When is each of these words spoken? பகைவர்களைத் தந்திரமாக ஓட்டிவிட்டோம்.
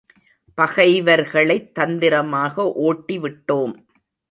பகைவர்களைத் 0.57 1.75
தந்திரமாக 1.75 2.73
ஓட்டிவிட்டோம். 2.81 3.73